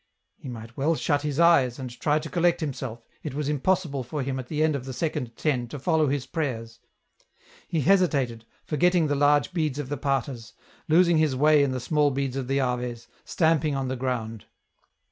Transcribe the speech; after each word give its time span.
He 0.35 0.49
might 0.49 0.75
well 0.75 0.95
shut 0.95 1.21
his 1.21 1.39
eyes, 1.39 1.77
and 1.77 1.91
try 1.99 2.17
to 2.17 2.27
collect 2.27 2.59
himself, 2.59 3.05
it 3.21 3.35
was 3.35 3.47
impossible 3.47 4.01
for 4.01 4.23
him 4.23 4.39
at 4.39 4.47
the 4.47 4.63
end 4.63 4.75
of 4.75 4.85
the 4.85 4.93
second 4.93 5.37
ten 5.37 5.67
to 5.67 5.77
follow 5.77 6.07
his 6.07 6.25
prayers; 6.25 6.79
he 7.67 7.81
hesitated, 7.81 8.45
forgetting 8.65 9.05
the 9.05 9.13
large 9.15 9.53
beads 9.53 9.77
204 9.77 9.77
EN 9.79 9.85
ROUTE. 10.15 10.21
of 10.23 10.25
the 10.25 10.33
Paters, 10.33 10.53
losing 10.87 11.17
his 11.19 11.35
way 11.35 11.61
in 11.61 11.69
the 11.69 11.79
small 11.79 12.09
beads 12.09 12.35
of 12.35 12.47
the 12.47 12.57
Aves, 12.57 13.09
stamping 13.25 13.75
on 13.75 13.89
the 13.89 13.95
ground. 13.95 14.45